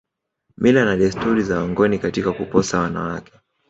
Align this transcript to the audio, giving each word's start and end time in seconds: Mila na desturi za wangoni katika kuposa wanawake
Mila 0.57 0.85
na 0.85 0.95
desturi 0.97 1.43
za 1.43 1.59
wangoni 1.59 1.99
katika 1.99 2.31
kuposa 2.33 2.79
wanawake 2.79 3.33